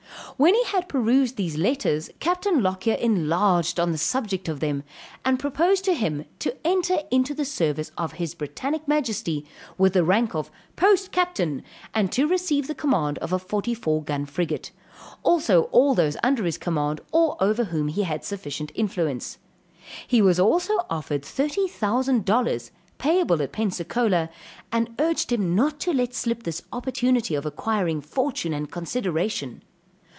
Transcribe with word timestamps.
When 0.37 0.55
he 0.55 0.63
had 0.63 0.89
perused 0.89 1.35
these 1.35 1.55
letters, 1.55 2.09
Capt. 2.19 2.47
Lockyer 2.47 2.95
enlarged 2.95 3.79
on 3.79 3.91
the 3.91 3.97
subject 3.99 4.49
of 4.49 4.59
them 4.59 4.81
and 5.23 5.37
proposed 5.37 5.85
to 5.85 5.93
him 5.93 6.25
to 6.39 6.55
enter 6.65 6.97
into 7.11 7.35
the 7.35 7.45
service 7.45 7.91
of 7.95 8.13
his 8.13 8.33
Brittanic 8.33 8.87
Majesty 8.87 9.45
with 9.77 9.93
the 9.93 10.03
rank 10.03 10.33
of 10.33 10.49
post 10.75 11.11
captain 11.11 11.61
and 11.93 12.11
to 12.13 12.27
receive 12.27 12.65
the 12.65 12.73
command 12.73 13.19
of 13.19 13.31
a 13.31 13.37
44 13.37 14.01
gun 14.03 14.25
frigate. 14.25 14.71
Also 15.21 15.63
all 15.65 15.93
those 15.93 16.17
under 16.23 16.43
his 16.45 16.57
command, 16.57 17.01
or 17.11 17.37
over 17.39 17.65
whom 17.65 17.87
he 17.89 18.01
had 18.01 18.23
sufficient 18.25 18.71
influence. 18.73 19.37
He 20.07 20.23
was 20.23 20.39
also 20.39 20.73
offered 20.89 21.23
thirty 21.23 21.67
thousand 21.67 22.25
dollars, 22.25 22.71
payable 22.97 23.43
at 23.43 23.51
Pensacola, 23.51 24.27
and 24.71 24.95
urged 24.97 25.31
him 25.31 25.53
not 25.53 25.79
to 25.81 25.93
let 25.93 26.15
slip 26.15 26.41
this 26.41 26.63
opportunity 26.73 27.35
of 27.35 27.45
acquiring 27.45 28.01
fortune 28.01 28.55
and 28.55 28.71
consideration. 28.71 29.61